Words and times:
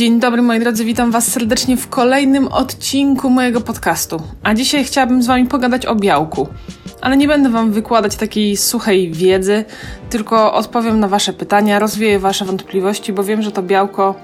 Dzień 0.00 0.20
dobry 0.20 0.42
moi 0.42 0.60
drodzy, 0.60 0.84
witam 0.84 1.10
was 1.10 1.28
serdecznie 1.28 1.76
w 1.76 1.88
kolejnym 1.88 2.48
odcinku 2.48 3.30
mojego 3.30 3.60
podcastu. 3.60 4.22
A 4.42 4.54
dzisiaj 4.54 4.84
chciałabym 4.84 5.22
z 5.22 5.26
wami 5.26 5.46
pogadać 5.46 5.86
o 5.86 5.94
białku. 5.94 6.48
Ale 7.00 7.16
nie 7.16 7.28
będę 7.28 7.50
wam 7.50 7.72
wykładać 7.72 8.16
takiej 8.16 8.56
suchej 8.56 9.12
wiedzy, 9.12 9.64
tylko 10.10 10.52
odpowiem 10.52 11.00
na 11.00 11.08
wasze 11.08 11.32
pytania, 11.32 11.78
rozwieję 11.78 12.18
wasze 12.18 12.44
wątpliwości, 12.44 13.12
bo 13.12 13.24
wiem, 13.24 13.42
że 13.42 13.52
to 13.52 13.62
białko 13.62 14.14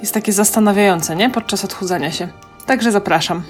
jest 0.00 0.14
takie 0.14 0.32
zastanawiające, 0.32 1.16
nie? 1.16 1.30
Podczas 1.30 1.64
odchudzania 1.64 2.10
się. 2.10 2.28
Także 2.66 2.92
zapraszam. 2.92 3.42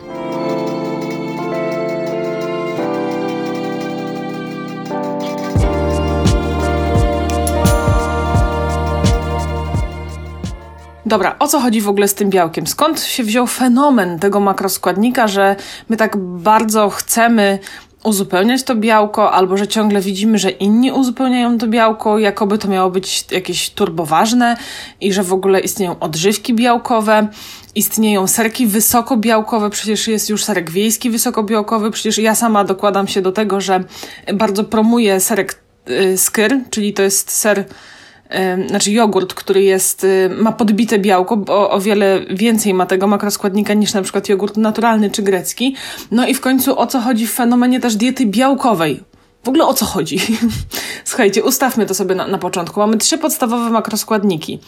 Dobra, 11.07 11.37
o 11.39 11.49
co 11.49 11.61
chodzi 11.61 11.81
w 11.81 11.89
ogóle 11.89 12.09
z 12.09 12.15
tym 12.15 12.31
białkiem? 12.31 12.67
Skąd 12.67 13.01
się 13.01 13.25
wziął 13.25 13.47
fenomen 13.47 14.19
tego 14.19 14.41
makroskładnika, 14.41 15.29
że 15.29 15.57
my 15.89 15.97
tak 15.97 16.17
bardzo 16.17 16.91
chcemy 16.91 17.59
uzupełniać 18.05 18.63
to 18.63 18.75
białko, 18.75 19.33
albo 19.33 19.57
że 19.57 19.69
ciągle 19.69 20.01
widzimy, 20.01 20.39
że 20.39 20.51
inni 20.51 20.93
uzupełniają 20.93 21.59
to 21.59 21.67
białko, 21.67 22.19
jakoby 22.19 22.59
to 22.59 22.69
miało 22.69 22.91
być 22.91 23.25
jakieś 23.31 23.71
turboważne 23.71 24.57
i 25.01 25.13
że 25.13 25.23
w 25.23 25.33
ogóle 25.33 25.61
istnieją 25.61 25.99
odżywki 25.99 26.55
białkowe, 26.55 27.29
istnieją 27.75 28.27
serki 28.27 28.67
wysokobiałkowe, 28.67 29.71
przecież 29.71 30.09
jest 30.09 30.31
już 30.31 30.45
serek 30.45 30.71
wiejski 30.71 31.11
wysokobiałkowy, 31.11 31.91
przecież 31.91 32.19
ja 32.19 32.35
sama 32.35 32.65
dokładam 32.65 33.09
się 33.09 33.23
do 33.23 33.33
tego, 33.33 33.61
że 33.61 33.85
bardzo 34.35 34.65
promuję 34.65 35.21
serek 35.21 35.59
y, 35.91 36.19
skyr, 36.19 36.61
czyli 36.71 36.93
to 36.93 37.03
jest 37.03 37.31
ser 37.31 37.65
znaczy 38.69 38.93
jogurt, 38.93 39.35
który 39.35 39.63
jest, 39.63 40.05
y, 40.05 40.31
ma 40.39 40.53
podbite 40.53 40.99
białko, 40.99 41.37
bo 41.37 41.71
o 41.71 41.81
wiele 41.81 42.21
więcej 42.31 42.75
ma 42.75 42.87
tego 42.87 43.07
makroskładnika 43.07 43.75
niż 43.75 43.95
na 43.95 44.03
przykład 44.03 44.29
jogurt 44.29 44.57
naturalny 44.57 45.11
czy 45.11 45.23
grecki. 45.23 45.75
No 46.11 46.27
i 46.27 46.35
w 46.35 46.41
końcu 46.41 46.79
o 46.79 46.87
co 46.87 47.01
chodzi 47.01 47.27
w 47.27 47.33
fenomenie 47.33 47.81
też 47.81 47.97
diety 47.97 48.27
białkowej. 48.27 49.01
W 49.45 49.49
ogóle 49.49 49.67
o 49.67 49.75
co 49.75 49.85
chodzi? 49.85 50.19
Słuchajcie, 51.05 51.45
ustawmy 51.45 51.87
to 51.87 51.95
sobie 51.95 52.15
na, 52.15 52.27
na 52.27 52.39
początku. 52.39 52.81
Mamy 52.81 52.99
trzy 52.99 53.19
podstawowe 53.19 53.71
makroskładniki: 53.71 54.59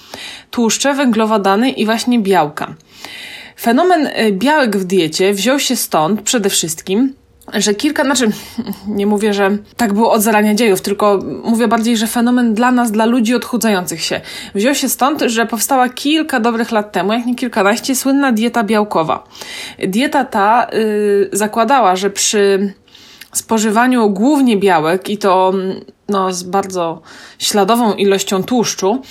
tłuszcze, 0.50 0.94
węglowodany 0.94 1.70
i 1.70 1.86
właśnie 1.86 2.18
białka. 2.18 2.74
Fenomen 3.60 4.06
y, 4.06 4.32
białek 4.32 4.76
w 4.76 4.84
diecie 4.84 5.34
wziął 5.34 5.58
się 5.58 5.76
stąd 5.76 6.22
przede 6.22 6.50
wszystkim, 6.50 7.14
że 7.54 7.74
kilka, 7.74 8.04
znaczy 8.04 8.30
nie 8.86 9.06
mówię, 9.06 9.34
że 9.34 9.58
tak 9.76 9.92
było 9.92 10.12
od 10.12 10.22
zarania 10.22 10.54
dziejów, 10.54 10.80
tylko 10.80 11.18
mówię 11.44 11.68
bardziej, 11.68 11.96
że 11.96 12.06
fenomen 12.06 12.54
dla 12.54 12.72
nas, 12.72 12.92
dla 12.92 13.06
ludzi 13.06 13.34
odchudzających 13.34 14.02
się, 14.02 14.20
wziął 14.54 14.74
się 14.74 14.88
stąd, 14.88 15.22
że 15.26 15.46
powstała 15.46 15.88
kilka 15.88 16.40
dobrych 16.40 16.72
lat 16.72 16.92
temu, 16.92 17.12
jak 17.12 17.26
nie 17.26 17.34
kilkanaście, 17.34 17.96
słynna 17.96 18.32
dieta 18.32 18.64
białkowa. 18.64 19.24
Dieta 19.78 20.24
ta 20.24 20.66
yy, 20.72 21.28
zakładała, 21.32 21.96
że 21.96 22.10
przy 22.10 22.72
spożywaniu 23.32 24.10
głównie 24.10 24.56
białek 24.56 25.08
i 25.08 25.18
to 25.18 25.52
no, 26.08 26.32
z 26.32 26.42
bardzo 26.42 27.02
śladową 27.38 27.94
ilością 27.94 28.42
tłuszczu, 28.42 29.02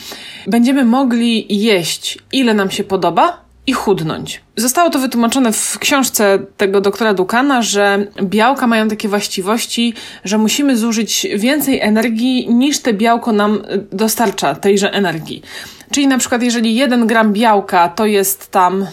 będziemy 0.48 0.86
mogli 0.86 1.62
jeść 1.64 2.18
ile 2.32 2.54
nam 2.54 2.72
się 2.72 2.84
podoba, 2.84 3.47
i 3.68 3.74
chudnąć. 3.74 4.42
Zostało 4.56 4.90
to 4.90 5.00
wytłumaczone 5.00 5.52
w 5.52 5.80
książce 5.80 6.40
tego 6.58 6.82
doktora 6.82 7.14
Dukana, 7.14 7.62
że 7.62 8.08
białka 8.24 8.68
mają 8.68 8.88
takie 8.88 9.10
właściwości, 9.10 9.94
że 10.24 10.38
musimy 10.38 10.78
zużyć 10.78 11.28
więcej 11.36 11.82
energii 11.82 12.50
niż 12.50 12.80
te 12.80 12.94
białko 12.94 13.32
nam 13.32 13.62
dostarcza 13.92 14.56
tejże 14.56 14.92
energii. 14.92 15.42
Czyli 15.92 16.08
na 16.08 16.18
przykład 16.18 16.44
jeżeli 16.44 16.76
jeden 16.76 17.08
gram 17.08 17.34
białka 17.34 17.90
to 17.90 18.06
jest 18.06 18.52
tam 18.52 18.88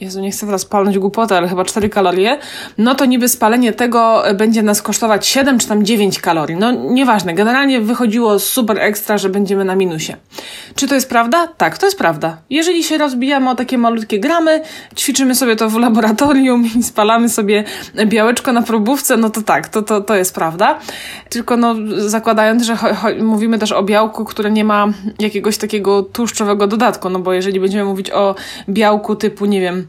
Jezu, 0.00 0.20
nie 0.20 0.30
chcę 0.30 0.46
teraz 0.46 0.64
palnąć 0.64 0.98
głupotę, 0.98 1.36
ale 1.36 1.48
chyba 1.48 1.64
4 1.64 1.88
kalorie, 1.88 2.38
no 2.78 2.94
to 2.94 3.04
niby 3.04 3.28
spalenie 3.28 3.72
tego 3.72 4.22
będzie 4.34 4.62
nas 4.62 4.82
kosztować 4.82 5.26
7 5.26 5.58
czy 5.58 5.68
tam 5.68 5.84
9 5.84 6.20
kalorii. 6.20 6.56
No 6.56 6.72
nieważne, 6.72 7.34
generalnie 7.34 7.80
wychodziło 7.80 8.38
super 8.38 8.78
ekstra, 8.78 9.18
że 9.18 9.28
będziemy 9.28 9.64
na 9.64 9.76
minusie. 9.76 10.12
Czy 10.74 10.88
to 10.88 10.94
jest 10.94 11.08
prawda? 11.08 11.46
Tak, 11.46 11.78
to 11.78 11.86
jest 11.86 11.98
prawda. 11.98 12.36
Jeżeli 12.50 12.84
się 12.84 12.98
rozbijamy 12.98 13.50
o 13.50 13.54
takie 13.54 13.78
malutkie 13.78 14.20
gramy, 14.20 14.62
ćwiczymy 14.96 15.34
sobie 15.34 15.56
to 15.56 15.70
w 15.70 15.78
laboratorium 15.78 16.64
i 16.78 16.82
spalamy 16.82 17.28
sobie 17.28 17.64
białeczko 18.06 18.52
na 18.52 18.62
probówce, 18.62 19.16
no 19.16 19.30
to 19.30 19.42
tak, 19.42 19.68
to, 19.68 19.82
to, 19.82 20.00
to 20.00 20.14
jest 20.14 20.34
prawda. 20.34 20.78
Tylko 21.28 21.56
no 21.56 21.74
zakładając, 21.96 22.62
że 22.62 22.76
mówimy 23.20 23.58
też 23.58 23.72
o 23.72 23.82
białku, 23.82 24.24
które 24.24 24.50
nie 24.50 24.64
ma 24.64 24.86
jakiegoś 25.18 25.58
takiego 25.58 26.02
tłuszczowego 26.02 26.66
dodatku, 26.66 27.10
no 27.10 27.18
bo 27.18 27.32
jeżeli 27.32 27.60
będziemy 27.60 27.84
mówić 27.84 28.10
o 28.10 28.34
białku 28.68 29.16
typu, 29.16 29.46
nie 29.46 29.60
wiem, 29.60 29.85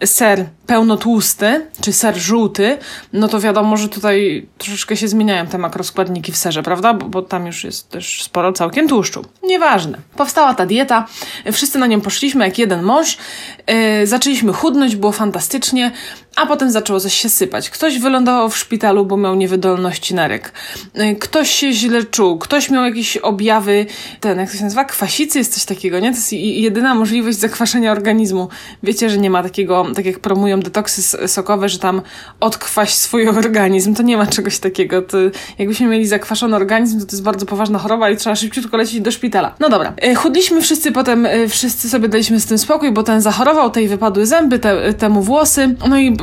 ser 0.00 0.50
pełnotłusty, 0.68 1.66
czy 1.80 1.92
ser 1.92 2.16
żółty, 2.16 2.78
no 3.12 3.28
to 3.28 3.40
wiadomo, 3.40 3.76
że 3.76 3.88
tutaj 3.88 4.46
troszeczkę 4.58 4.96
się 4.96 5.08
zmieniają 5.08 5.46
te 5.46 5.58
makroskładniki 5.58 6.32
w 6.32 6.36
serze, 6.36 6.62
prawda? 6.62 6.94
Bo, 6.94 7.06
bo, 7.06 7.22
tam 7.22 7.46
już 7.46 7.64
jest 7.64 7.88
też 7.88 8.22
sporo 8.22 8.52
całkiem 8.52 8.88
tłuszczu. 8.88 9.24
Nieważne. 9.42 9.98
Powstała 10.16 10.54
ta 10.54 10.66
dieta, 10.66 11.06
wszyscy 11.52 11.78
na 11.78 11.86
nią 11.86 12.00
poszliśmy 12.00 12.44
jak 12.44 12.58
jeden 12.58 12.82
mąż, 12.82 13.18
yy, 13.66 14.06
zaczęliśmy 14.06 14.52
chudnąć, 14.52 14.96
było 14.96 15.12
fantastycznie, 15.12 15.92
a 16.36 16.46
potem 16.46 16.70
zaczęło 16.70 17.00
coś 17.00 17.14
się 17.14 17.28
sypać. 17.28 17.70
Ktoś 17.70 17.98
wylądował 17.98 18.50
w 18.50 18.58
szpitalu, 18.58 19.06
bo 19.06 19.16
miał 19.16 19.34
niewydolności 19.34 20.14
nerek. 20.14 20.52
Yy, 20.94 21.16
ktoś 21.16 21.50
się 21.50 21.72
źle 21.72 22.04
czuł, 22.04 22.38
ktoś 22.38 22.70
miał 22.70 22.84
jakieś 22.84 23.16
objawy, 23.16 23.86
ten, 24.20 24.38
jak 24.38 24.50
to 24.50 24.56
się 24.56 24.64
nazywa, 24.64 24.84
kwasicy, 24.84 25.38
jest 25.38 25.54
coś 25.54 25.64
takiego, 25.64 26.00
nie? 26.00 26.10
To 26.10 26.16
jest 26.16 26.32
jedyna 26.32 26.94
możliwość 26.94 27.38
zakwaszenia 27.38 27.92
organizmu. 27.92 28.48
Wiecie, 28.82 29.10
że 29.10 29.18
nie 29.18 29.30
ma 29.30 29.42
takiego, 29.42 29.86
tak 29.94 30.06
jak 30.06 30.18
promują 30.18 30.57
detoksy 30.60 31.28
sokowe, 31.28 31.68
że 31.68 31.78
tam 31.78 32.02
odkwaś 32.40 32.94
swój 32.94 33.28
organizm. 33.28 33.94
To 33.94 34.02
nie 34.02 34.16
ma 34.16 34.26
czegoś 34.26 34.58
takiego. 34.58 35.02
To 35.02 35.18
jakbyśmy 35.58 35.86
mieli 35.86 36.06
zakwaszony 36.06 36.56
organizm, 36.56 37.00
to 37.00 37.06
to 37.06 37.12
jest 37.12 37.22
bardzo 37.22 37.46
poważna 37.46 37.78
choroba 37.78 38.10
i 38.10 38.16
trzeba 38.16 38.36
szybciutko 38.36 38.76
lecieć 38.76 39.00
do 39.00 39.10
szpitala. 39.10 39.54
No 39.60 39.68
dobra. 39.68 39.92
E, 39.96 40.14
chudliśmy 40.14 40.60
wszyscy, 40.60 40.92
potem 40.92 41.26
e, 41.26 41.48
wszyscy 41.48 41.88
sobie 41.88 42.08
daliśmy 42.08 42.40
z 42.40 42.46
tym 42.46 42.58
spokój, 42.58 42.92
bo 42.92 43.02
ten 43.02 43.20
zachorował, 43.20 43.70
tej 43.70 43.88
wypadły 43.88 44.26
zęby, 44.26 44.58
te, 44.58 44.94
temu 44.94 45.22
włosy. 45.22 45.74
No 45.88 45.98
i 45.98 46.16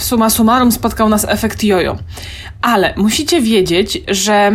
suma 0.00 0.30
summarum 0.30 0.72
spotkał 0.72 1.08
nas 1.08 1.26
efekt 1.28 1.64
jojo. 1.64 1.96
Ale 2.62 2.94
musicie 2.96 3.40
wiedzieć, 3.40 4.02
że 4.08 4.52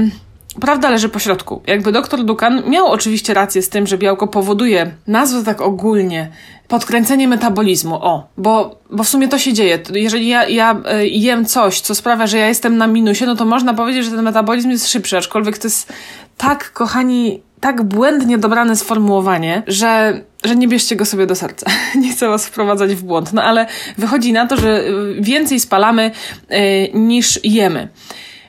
Prawda 0.60 0.90
leży 0.90 1.10
po 1.10 1.20
środku. 1.20 1.62
Jakby 1.68 1.92
doktor 1.92 2.24
Dukan 2.24 2.70
miał 2.70 2.88
oczywiście 2.88 3.34
rację 3.34 3.62
z 3.62 3.70
tym, 3.70 3.88
że 3.88 3.98
białko 3.98 4.28
powoduje, 4.28 4.92
nazwę 5.08 5.44
tak 5.44 5.62
ogólnie, 5.62 6.32
podkręcenie 6.68 7.28
metabolizmu. 7.28 7.96
O, 7.96 8.28
bo, 8.38 8.80
bo 8.90 9.04
w 9.04 9.10
sumie 9.10 9.28
to 9.28 9.38
się 9.38 9.54
dzieje. 9.54 9.80
Jeżeli 9.94 10.28
ja, 10.28 10.48
ja 10.48 10.82
e, 10.86 11.08
jem 11.08 11.46
coś, 11.46 11.82
co 11.82 11.96
sprawia, 11.96 12.28
że 12.28 12.38
ja 12.38 12.48
jestem 12.48 12.78
na 12.78 12.88
minusie, 12.88 13.26
no 13.26 13.36
to 13.36 13.46
można 13.46 13.74
powiedzieć, 13.74 14.06
że 14.06 14.12
ten 14.12 14.22
metabolizm 14.22 14.70
jest 14.70 14.90
szybszy, 14.90 15.18
aczkolwiek 15.18 15.58
to 15.58 15.68
jest 15.68 15.94
tak, 16.38 16.72
kochani, 16.72 17.42
tak 17.60 17.84
błędnie 17.84 18.38
dobrane 18.38 18.76
sformułowanie, 18.76 19.64
że, 19.68 20.22
że 20.44 20.56
nie 20.56 20.68
bierzcie 20.68 20.96
go 20.96 21.06
sobie 21.06 21.28
do 21.28 21.36
serca. 21.36 21.66
nie 22.02 22.12
chcę 22.12 22.28
was 22.28 22.46
wprowadzać 22.46 22.96
w 22.96 23.04
błąd. 23.04 23.34
No 23.34 23.44
ale 23.44 23.66
wychodzi 23.98 24.34
na 24.34 24.48
to, 24.48 24.58
że 24.58 24.84
więcej 25.20 25.60
spalamy 25.60 26.12
yy, 26.50 26.58
niż 26.94 27.40
jemy 27.44 27.88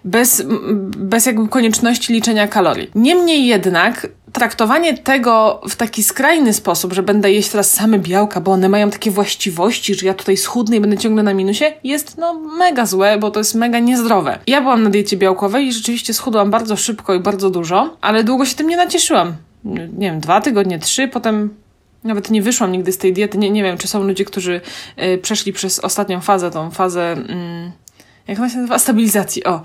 bez, 0.04 0.42
bez 0.96 1.26
jakby 1.26 1.48
konieczności 1.48 2.12
liczenia 2.12 2.48
kalorii. 2.48 2.90
Niemniej 2.94 3.46
jednak 3.46 4.08
traktowanie 4.32 4.98
tego 4.98 5.60
w 5.68 5.76
taki 5.76 6.02
skrajny 6.02 6.52
sposób, 6.52 6.92
że 6.92 7.02
będę 7.02 7.32
jeść 7.32 7.48
teraz 7.48 7.70
same 7.70 7.98
białka, 7.98 8.40
bo 8.40 8.52
one 8.52 8.68
mają 8.68 8.90
takie 8.90 9.10
właściwości, 9.10 9.94
że 9.94 10.06
ja 10.06 10.14
tutaj 10.14 10.36
schudnę 10.36 10.76
i 10.76 10.80
będę 10.80 10.98
ciągle 10.98 11.22
na 11.22 11.34
minusie, 11.34 11.64
jest 11.84 12.18
no 12.18 12.34
mega 12.34 12.86
złe, 12.86 13.18
bo 13.18 13.30
to 13.30 13.40
jest 13.40 13.54
mega 13.54 13.78
niezdrowe. 13.78 14.38
Ja 14.46 14.60
byłam 14.60 14.82
na 14.82 14.90
diecie 14.90 15.16
białkowej 15.16 15.66
i 15.66 15.72
rzeczywiście 15.72 16.14
schudłam 16.14 16.50
bardzo 16.50 16.76
szybko 16.76 17.14
i 17.14 17.20
bardzo 17.20 17.50
dużo, 17.50 17.96
ale 18.00 18.24
długo 18.24 18.44
się 18.44 18.54
tym 18.54 18.68
nie 18.68 18.76
nacieszyłam. 18.76 19.34
Nie 19.64 19.88
wiem, 20.10 20.20
dwa 20.20 20.40
tygodnie, 20.40 20.78
trzy, 20.78 21.08
potem 21.08 21.50
nawet 22.04 22.30
nie 22.30 22.42
wyszłam 22.42 22.72
nigdy 22.72 22.92
z 22.92 22.98
tej 22.98 23.12
diety. 23.12 23.38
Nie, 23.38 23.50
nie 23.50 23.62
wiem, 23.62 23.78
czy 23.78 23.88
są 23.88 24.04
ludzie, 24.04 24.24
którzy 24.24 24.60
y, 25.02 25.18
przeszli 25.18 25.52
przez 25.52 25.78
ostatnią 25.78 26.20
fazę, 26.20 26.50
tą 26.50 26.70
fazę, 26.70 27.16
y, 27.18 27.81
jak 28.28 28.38
się 28.38 28.42
nazywa? 28.42 28.78
Stabilizacji. 28.78 29.44
O, 29.44 29.62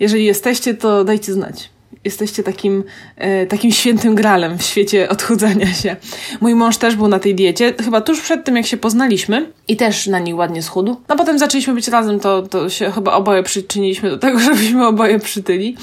jeżeli 0.00 0.24
jesteście, 0.24 0.74
to 0.74 1.04
dajcie 1.04 1.32
znać. 1.32 1.70
Jesteście 2.04 2.42
takim, 2.42 2.84
e, 3.16 3.46
takim 3.46 3.70
świętym 3.70 4.14
gralem 4.14 4.58
w 4.58 4.62
świecie 4.62 5.08
odchudzania 5.08 5.74
się. 5.74 5.96
Mój 6.40 6.54
mąż 6.54 6.76
też 6.76 6.96
był 6.96 7.08
na 7.08 7.18
tej 7.18 7.34
diecie, 7.34 7.74
chyba 7.84 8.00
tuż 8.00 8.20
przed 8.20 8.44
tym, 8.44 8.56
jak 8.56 8.66
się 8.66 8.76
poznaliśmy 8.76 9.52
i 9.68 9.76
też 9.76 10.06
na 10.06 10.18
niej 10.18 10.34
ładnie 10.34 10.62
schudł. 10.62 10.96
No 11.08 11.16
potem 11.16 11.38
zaczęliśmy 11.38 11.74
być 11.74 11.88
razem, 11.88 12.20
to, 12.20 12.42
to 12.42 12.70
się 12.70 12.90
chyba 12.90 13.12
oboje 13.12 13.42
przyczyniliśmy 13.42 14.10
do 14.10 14.18
tego, 14.18 14.38
żebyśmy 14.48 14.86
oboje 14.86 15.18
przytyli. 15.18 15.76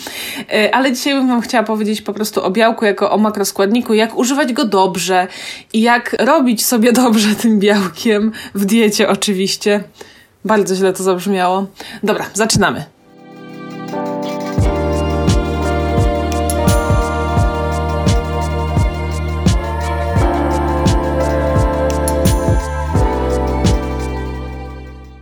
E, 0.53 0.75
ale 0.75 0.91
dzisiaj 0.91 1.13
bym 1.13 1.27
wam 1.27 1.41
chciała 1.41 1.63
powiedzieć 1.63 2.01
po 2.01 2.13
prostu 2.13 2.43
o 2.43 2.51
białku 2.51 2.85
jako 2.85 3.11
o 3.11 3.17
makroskładniku, 3.17 3.93
jak 3.93 4.17
używać 4.17 4.53
go 4.53 4.65
dobrze 4.65 5.27
i 5.73 5.81
jak 5.81 6.15
robić 6.19 6.65
sobie 6.65 6.91
dobrze 6.91 7.35
tym 7.35 7.59
białkiem 7.59 8.31
w 8.55 8.65
diecie 8.65 9.09
oczywiście. 9.09 9.83
Bardzo 10.45 10.75
źle 10.75 10.93
to 10.93 11.03
zabrzmiało. 11.03 11.65
Dobra, 12.03 12.25
zaczynamy. 12.33 12.85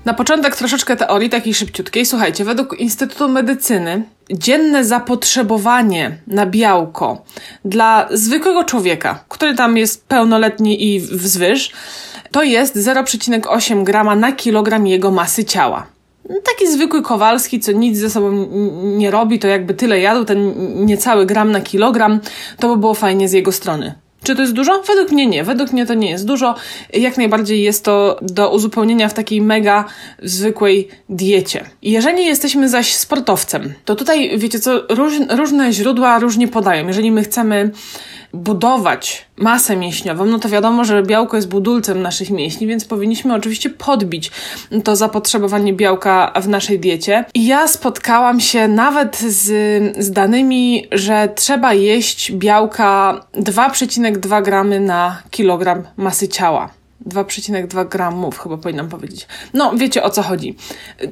Na 0.05 0.13
początek 0.13 0.55
troszeczkę 0.55 0.95
teorii, 0.95 1.29
takiej 1.29 1.53
szybciutkiej. 1.53 2.05
Słuchajcie, 2.05 2.45
według 2.45 2.79
Instytutu 2.79 3.29
Medycyny 3.29 4.03
dzienne 4.31 4.85
zapotrzebowanie 4.85 6.17
na 6.27 6.45
białko 6.45 7.25
dla 7.65 8.07
zwykłego 8.11 8.63
człowieka, 8.63 9.23
który 9.29 9.55
tam 9.55 9.77
jest 9.77 10.07
pełnoletni 10.07 10.93
i 10.93 10.99
wzwyż, 10.99 11.71
to 12.33 12.43
jest 12.43 12.75
0,8 12.75 13.83
grama 13.83 14.15
na 14.15 14.31
kilogram 14.31 14.87
jego 14.87 15.11
masy 15.11 15.45
ciała. 15.45 15.87
Taki 16.43 16.71
zwykły 16.71 17.01
Kowalski, 17.01 17.59
co 17.59 17.71
nic 17.71 17.97
ze 17.97 18.09
sobą 18.09 18.47
nie 18.83 19.11
robi, 19.11 19.39
to 19.39 19.47
jakby 19.47 19.73
tyle 19.73 19.99
jadł, 19.99 20.25
ten 20.25 20.53
niecały 20.85 21.25
gram 21.25 21.51
na 21.51 21.61
kilogram, 21.61 22.19
to 22.59 22.69
by 22.69 22.77
było 22.77 22.93
fajnie 22.93 23.29
z 23.29 23.31
jego 23.31 23.51
strony. 23.51 23.93
Czy 24.23 24.35
to 24.35 24.41
jest 24.41 24.53
dużo? 24.53 24.83
Według 24.87 25.11
mnie 25.11 25.27
nie. 25.27 25.43
Według 25.43 25.73
mnie 25.73 25.85
to 25.85 25.93
nie 25.93 26.09
jest 26.09 26.25
dużo. 26.25 26.55
Jak 26.93 27.17
najbardziej 27.17 27.63
jest 27.63 27.85
to 27.85 28.19
do 28.21 28.51
uzupełnienia 28.51 29.09
w 29.09 29.13
takiej 29.13 29.41
mega 29.41 29.85
zwykłej 30.23 30.87
diecie. 31.09 31.65
Jeżeli 31.81 32.25
jesteśmy 32.25 32.69
zaś 32.69 32.95
sportowcem, 32.95 33.73
to 33.85 33.95
tutaj 33.95 34.37
wiecie 34.37 34.59
co, 34.59 34.81
róż, 34.89 35.13
różne 35.29 35.73
źródła 35.73 36.19
różnie 36.19 36.47
podają. 36.47 36.87
Jeżeli 36.87 37.11
my 37.11 37.23
chcemy 37.23 37.71
budować 38.33 39.25
masę 39.37 39.75
mięśniową, 39.75 40.25
no 40.25 40.39
to 40.39 40.49
wiadomo, 40.49 40.85
że 40.85 41.03
białko 41.03 41.35
jest 41.35 41.49
budulcem 41.49 42.01
naszych 42.01 42.29
mięśni, 42.29 42.67
więc 42.67 42.85
powinniśmy 42.85 43.33
oczywiście 43.33 43.69
podbić 43.69 44.31
to 44.83 44.95
zapotrzebowanie 44.95 45.73
białka 45.73 46.33
w 46.41 46.47
naszej 46.47 46.79
diecie. 46.79 47.25
I 47.33 47.45
ja 47.45 47.67
spotkałam 47.67 48.39
się 48.39 48.67
nawet 48.67 49.17
z, 49.17 49.47
z 50.05 50.11
danymi, 50.11 50.87
że 50.91 51.29
trzeba 51.35 51.73
jeść 51.73 52.31
białka 52.31 53.21
2,2 53.35 54.43
gramy 54.43 54.79
na 54.79 55.21
kilogram 55.31 55.83
masy 55.97 56.27
ciała. 56.27 56.82
2,2 57.07 57.89
gramów, 57.89 58.39
chyba 58.39 58.57
powinnam 58.57 58.89
powiedzieć. 58.89 59.27
No, 59.53 59.71
wiecie 59.75 60.03
o 60.03 60.09
co 60.09 60.21
chodzi. 60.21 60.55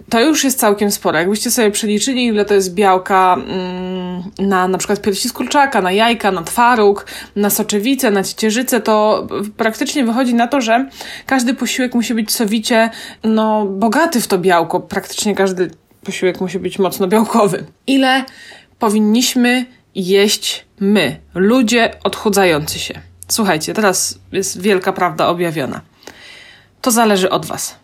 To 0.10 0.20
już 0.22 0.44
jest 0.44 0.60
całkiem 0.60 0.92
sporo. 0.92 1.20
Jakbyście 1.20 1.52
sobie 1.52 1.72
przeliczyli, 1.72 2.26
ile 2.26 2.46
to 2.46 2.54
jest 2.54 2.74
białka 2.74 3.34
mm, 3.34 4.24
na 4.40 4.68
na 4.68 4.78
przykład 4.78 5.02
piersi 5.02 5.30
z 5.30 5.34
kurczaka, 5.34 5.82
na 5.82 5.92
jajka, 5.92 6.32
na 6.32 6.44
twaróg, 6.44 7.06
na 7.36 7.50
soczewicę, 7.50 8.12
na 8.12 8.24
ciecierzycę, 8.24 8.82
to 8.82 9.28
praktycznie 9.58 10.06
wychodzi 10.06 10.34
na 10.34 10.48
to, 10.48 10.62
że 10.62 10.90
każdy 11.26 11.54
posiłek 11.54 11.96
musi 11.96 12.14
być 12.14 12.32
sowicie, 12.32 12.90
no, 13.24 13.66
bogaty 13.66 14.22
w 14.22 14.28
to 14.28 14.38
białko. 14.38 14.80
Praktycznie 14.80 15.36
każdy 15.36 15.72
posiłek 16.04 16.42
musi 16.42 16.60
być 16.60 16.80
mocno 16.80 17.08
białkowy. 17.08 17.66
Ile 17.88 18.24
powinniśmy 18.80 19.66
jeść 19.96 20.66
my, 20.80 21.20
ludzie 21.36 21.92
odchudzający 22.04 22.80
się? 22.80 23.11
Słuchajcie, 23.32 23.74
teraz 23.74 24.20
jest 24.32 24.62
wielka 24.62 24.94
prawda 24.94 25.28
objawiona. 25.28 25.82
To 26.82 26.92
zależy 26.92 27.30
od 27.30 27.46
Was. 27.46 27.76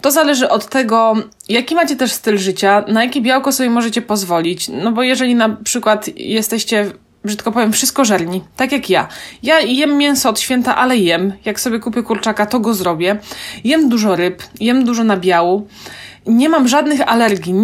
To 0.00 0.10
zależy 0.10 0.48
od 0.48 0.66
tego, 0.66 1.14
jaki 1.48 1.74
macie 1.74 1.96
też 1.96 2.12
styl 2.12 2.38
życia, 2.38 2.84
na 2.88 3.04
jakie 3.04 3.20
białko 3.20 3.52
sobie 3.52 3.70
możecie 3.70 4.02
pozwolić. 4.02 4.68
No 4.68 4.92
bo 4.92 5.02
jeżeli 5.02 5.34
na 5.34 5.48
przykład 5.48 6.08
jesteście, 6.16 6.90
brzydko 7.24 7.52
powiem, 7.52 7.72
wszystko 7.72 8.04
żerni, 8.04 8.44
tak 8.56 8.72
jak 8.72 8.90
ja. 8.90 9.08
Ja 9.42 9.60
jem 9.60 9.96
mięso 9.96 10.30
od 10.30 10.40
święta, 10.40 10.76
ale 10.76 10.96
jem. 10.96 11.32
Jak 11.44 11.60
sobie 11.60 11.78
kupię 11.78 12.02
kurczaka, 12.02 12.46
to 12.46 12.60
go 12.60 12.74
zrobię. 12.74 13.18
Jem 13.64 13.88
dużo 13.88 14.16
ryb, 14.16 14.42
jem 14.60 14.84
dużo 14.84 15.04
nabiału 15.04 15.68
nie 16.26 16.48
mam 16.48 16.68
żadnych 16.68 17.08
alergii, 17.08 17.54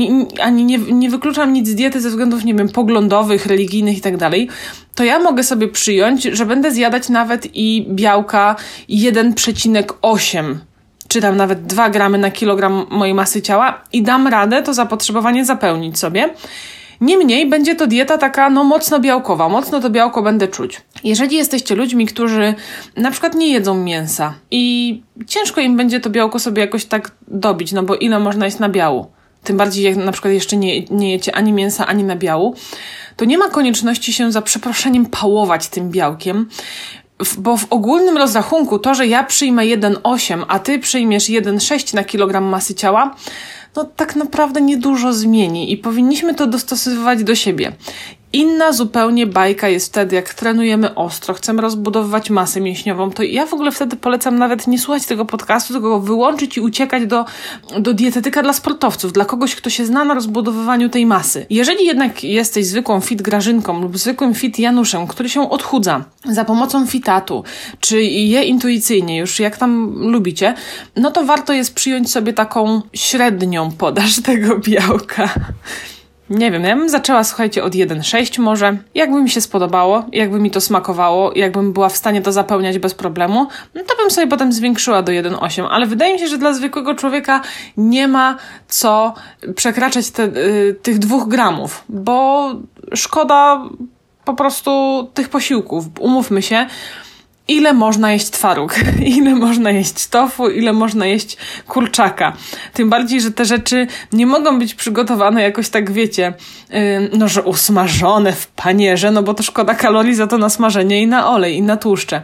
ani 0.43 0.65
nie, 0.65 0.79
nie 0.79 1.11
wykluczam 1.11 1.53
nic 1.53 1.69
z 1.69 1.75
diety 1.75 2.01
ze 2.01 2.11
względów, 2.11 2.45
nie 2.45 2.55
wiem, 2.55 2.69
poglądowych, 2.69 3.47
religijnych 3.47 3.99
i 3.99 4.01
tak 4.01 4.17
dalej, 4.17 4.49
to 4.95 5.05
ja 5.05 5.19
mogę 5.19 5.43
sobie 5.43 5.69
przyjąć, 5.69 6.23
że 6.23 6.47
będę 6.47 6.71
zjadać 6.71 7.09
nawet 7.09 7.57
i 7.57 7.87
białka 7.91 8.57
1,8 8.89 10.55
czy 11.09 11.21
tam 11.21 11.37
nawet 11.37 11.67
2 11.67 11.91
gramy 11.91 12.19
na 12.19 12.31
kilogram 12.31 12.87
mojej 12.91 13.15
masy 13.15 13.43
ciała 13.43 13.83
i 13.93 14.03
dam 14.03 14.27
radę 14.29 14.63
to 14.63 14.75
zapotrzebowanie 14.75 15.45
zapełnić 15.45 15.99
sobie. 15.99 16.35
Niemniej 17.01 17.49
będzie 17.49 17.75
to 17.75 17.87
dieta 17.87 18.19
taka 18.19 18.51
no 18.51 18.65
mocno 18.65 19.01
białkowa, 19.01 19.49
mocno 19.49 19.81
to 19.81 19.91
białko 19.91 20.23
będę 20.23 20.49
czuć. 20.49 20.83
Jeżeli 21.05 21.37
jesteście 21.37 21.75
ludźmi, 21.75 22.07
którzy 22.07 22.55
na 22.97 23.11
przykład 23.11 23.35
nie 23.35 23.53
jedzą 23.53 23.75
mięsa 23.75 24.35
i 24.51 25.03
ciężko 25.27 25.61
im 25.61 25.77
będzie 25.77 26.01
to 26.01 26.11
białko 26.11 26.39
sobie 26.39 26.61
jakoś 26.61 26.85
tak 26.85 27.11
dobić, 27.29 27.73
no 27.73 27.83
bo 27.83 27.97
ile 27.97 28.19
można 28.19 28.45
jeść 28.45 28.59
na 28.59 28.69
biału? 28.69 29.07
Tym 29.45 29.57
bardziej 29.57 29.85
jak 29.85 29.97
na 29.97 30.13
przykład 30.13 30.35
jeszcze 30.35 30.57
nie, 30.57 30.85
nie 30.85 31.13
jecie 31.13 31.35
ani 31.35 31.53
mięsa, 31.53 31.87
ani 31.87 32.05
na 32.05 32.17
biału, 32.17 32.55
to 33.17 33.25
nie 33.25 33.39
ma 33.39 33.49
konieczności 33.49 34.13
się 34.13 34.33
za 34.33 34.43
przeproszeniem 34.43 35.07
pałować 35.07 35.69
tym 35.69 35.91
białkiem, 35.91 36.49
bo 37.39 37.57
w 37.57 37.67
ogólnym 37.71 38.17
rozrachunku 38.17 38.79
to, 38.79 38.95
że 38.95 39.07
ja 39.07 39.25
przyjmę 39.25 39.63
1,8, 39.63 40.45
a 40.49 40.59
ty 40.59 40.79
przyjmiesz 40.79 41.25
1,6 41.25 41.95
na 41.95 42.05
kilogram 42.05 42.45
masy 42.45 42.75
ciała, 42.75 43.17
no 43.77 43.85
tak 43.85 44.17
naprawdę 44.17 44.61
niedużo 44.61 45.13
zmieni 45.13 45.73
i 45.73 45.77
powinniśmy 45.77 46.35
to 46.35 46.47
dostosowywać 46.47 47.25
do 47.25 47.35
siebie. 47.35 47.73
Inna 48.33 48.73
zupełnie 48.73 49.27
bajka 49.27 49.69
jest 49.69 49.87
wtedy, 49.87 50.17
jak 50.17 50.35
trenujemy 50.35 50.95
ostro, 50.95 51.35
chcemy 51.35 51.63
rozbudowywać 51.63 52.31
masę 52.31 52.61
mięśniową, 52.61 53.11
to 53.11 53.23
ja 53.23 53.47
w 53.47 53.55
ogóle 53.55 53.73
wtedy 53.73 53.97
polecam 53.97 54.39
nawet 54.39 54.67
nie 54.67 54.79
słuchać 54.79 55.07
tego 55.07 55.25
podcastu, 55.25 55.73
tylko 55.73 55.89
go 55.89 56.01
wyłączyć 56.01 56.57
i 56.57 56.61
uciekać 56.61 57.07
do, 57.07 57.25
do 57.79 57.95
dietetyka 57.95 58.43
dla 58.43 58.53
sportowców, 58.53 59.13
dla 59.13 59.25
kogoś, 59.25 59.55
kto 59.55 59.71
się 59.71 59.87
zna 59.87 60.05
na 60.05 60.15
rozbudowywaniu 60.15 60.89
tej 60.89 61.07
masy. 61.07 61.47
Jeżeli 61.51 61.87
jednak 61.87 62.25
jesteś 62.25 62.67
zwykłą 62.67 63.01
fit 63.01 63.23
Grażynką 63.23 63.83
lub 63.83 63.99
zwykłym 63.99 64.35
fit 64.35 64.59
Januszem, 64.59 65.07
który 65.07 65.29
się 65.29 65.51
odchudza 65.51 66.05
za 66.25 66.45
pomocą 66.45 66.87
fitatu, 66.87 67.45
czy 67.81 68.03
je 68.03 68.45
intuicyjnie, 68.45 69.19
już 69.19 69.41
jak 69.41 69.57
tam 69.57 69.93
lubicie, 69.99 70.55
no 70.97 71.11
to 71.11 71.25
warto 71.25 71.53
jest 71.53 71.75
przyjąć 71.75 72.11
sobie 72.11 72.33
taką 72.33 72.83
średnią 72.93 73.71
podaż 73.79 74.21
tego 74.23 74.59
białka. 74.59 75.35
Nie 76.33 76.51
wiem, 76.51 76.65
ja 76.65 76.77
bym 76.77 76.89
zaczęła, 76.89 77.25
słuchajcie, 77.25 77.65
od 77.65 77.73
1,6 77.73 78.41
może. 78.41 78.77
Jakby 78.95 79.23
mi 79.23 79.31
się 79.31 79.41
spodobało, 79.41 80.05
jakby 80.13 80.41
mi 80.41 80.51
to 80.51 80.61
smakowało, 80.61 81.33
jakbym 81.35 81.73
była 81.73 81.89
w 81.89 81.97
stanie 81.97 82.23
to 82.23 82.33
zapełniać 82.33 82.79
bez 82.79 82.95
problemu, 82.95 83.47
no 83.75 83.83
to 83.89 83.97
bym 83.97 84.11
sobie 84.11 84.27
potem 84.27 84.53
zwiększyła 84.53 85.03
do 85.03 85.13
1,8. 85.13 85.67
Ale 85.71 85.87
wydaje 85.87 86.13
mi 86.13 86.19
się, 86.19 86.29
że 86.29 86.39
dla 86.39 86.53
zwykłego 86.53 86.95
człowieka 86.95 87.41
nie 87.77 88.09
ma 88.09 88.37
co 88.69 89.15
przekraczać 89.57 90.11
te, 90.11 90.23
y, 90.25 90.77
tych 90.83 90.99
dwóch 90.99 91.29
gramów, 91.29 91.85
bo 91.89 92.51
szkoda 92.95 93.63
po 94.25 94.35
prostu 94.35 94.71
tych 95.15 95.29
posiłków. 95.29 95.85
Umówmy 96.01 96.43
się, 96.43 96.67
ile 97.49 97.73
można 97.73 98.13
jeść 98.13 98.31
twaróg, 98.31 98.75
ile 99.19 99.35
można 99.35 99.71
jeść 99.71 100.07
tofu, 100.07 100.51
ile 100.51 100.73
można 100.73 101.07
jeść 101.07 101.37
kurczaka. 101.69 102.37
Tym 102.73 102.91
bardziej, 102.91 103.21
że 103.21 103.31
te 103.31 103.45
rzeczy 103.45 103.87
nie 104.13 104.27
mogą 104.27 104.59
być 104.59 104.75
przygotowane 104.75 105.43
jakoś 105.43 105.69
tak, 105.69 105.93
wiecie, 105.93 106.35
no, 107.13 107.29
że 107.29 107.43
usmażone 107.43 108.33
w 108.33 108.47
panierze, 108.47 109.11
no 109.11 109.23
bo 109.23 109.35
to 109.35 109.43
szkoda 109.43 109.75
kalorii 109.75 110.15
za 110.15 110.27
to 110.27 110.39
na 110.39 110.49
smażenie 110.49 111.03
i 111.03 111.07
na 111.07 111.31
olej, 111.31 111.57
i 111.57 111.63
na 111.63 111.77
tłuszcze. 111.77 112.23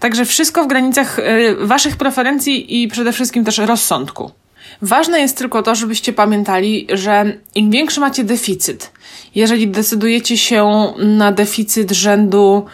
Także 0.00 0.24
wszystko 0.24 0.64
w 0.64 0.66
granicach 0.66 1.18
y, 1.18 1.56
waszych 1.60 1.96
preferencji 1.96 2.82
i 2.82 2.88
przede 2.88 3.12
wszystkim 3.12 3.44
też 3.44 3.58
rozsądku. 3.58 4.30
Ważne 4.82 5.20
jest 5.20 5.38
tylko 5.38 5.62
to, 5.62 5.74
żebyście 5.74 6.12
pamiętali, 6.12 6.86
że 6.92 7.32
im 7.54 7.70
większy 7.70 8.00
macie 8.00 8.24
deficyt, 8.24 8.90
jeżeli 9.34 9.68
decydujecie 9.68 10.38
się 10.38 10.92
na 10.98 11.32
deficyt 11.32 11.90
rzędu 11.90 12.66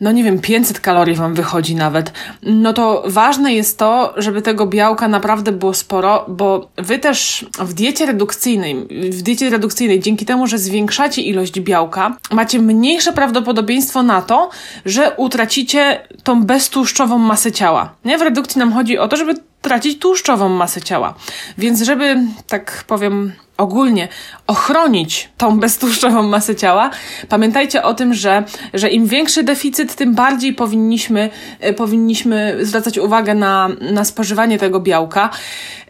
no 0.00 0.12
nie 0.12 0.24
wiem, 0.24 0.38
500 0.38 0.80
kalorii 0.80 1.16
wam 1.16 1.34
wychodzi 1.34 1.74
nawet, 1.74 2.12
no 2.42 2.72
to 2.72 3.02
ważne 3.06 3.54
jest 3.54 3.78
to, 3.78 4.14
żeby 4.16 4.42
tego 4.42 4.66
białka 4.66 5.08
naprawdę 5.08 5.52
było 5.52 5.74
sporo, 5.74 6.24
bo 6.28 6.68
wy 6.76 6.98
też 6.98 7.46
w 7.58 7.74
diecie 7.74 8.06
redukcyjnej, 8.06 8.86
w 9.10 9.22
diecie 9.22 9.50
redukcyjnej, 9.50 10.00
dzięki 10.00 10.26
temu, 10.26 10.46
że 10.46 10.58
zwiększacie 10.58 11.22
ilość 11.22 11.60
białka, 11.60 12.16
macie 12.30 12.58
mniejsze 12.58 13.12
prawdopodobieństwo 13.12 14.02
na 14.02 14.22
to, 14.22 14.50
że 14.84 15.14
utracicie 15.16 16.00
tą 16.22 16.44
beztłuszczową 16.44 17.18
masę 17.18 17.52
ciała. 17.52 17.94
Nie? 18.04 18.18
W 18.18 18.22
redukcji 18.22 18.58
nam 18.58 18.72
chodzi 18.72 18.98
o 18.98 19.08
to, 19.08 19.16
żeby 19.16 19.34
tracić 19.62 19.98
tłuszczową 19.98 20.48
masę 20.48 20.82
ciała. 20.82 21.14
Więc 21.58 21.82
żeby, 21.82 22.16
tak 22.48 22.84
powiem, 22.86 23.32
ogólnie 23.58 24.08
ochronić 24.46 25.28
tą 25.36 25.60
beztłuszczową 25.60 26.22
masę 26.22 26.56
ciała, 26.56 26.90
pamiętajcie 27.28 27.82
o 27.82 27.94
tym, 27.94 28.14
że, 28.14 28.44
że 28.74 28.88
im 28.88 29.06
większy 29.06 29.42
deficyt, 29.42 29.94
tym 29.94 30.14
bardziej 30.14 30.54
powinniśmy, 30.54 31.30
e, 31.60 31.72
powinniśmy 31.72 32.56
zwracać 32.60 32.98
uwagę 32.98 33.34
na, 33.34 33.68
na 33.92 34.04
spożywanie 34.04 34.58
tego 34.58 34.80
białka. 34.80 35.30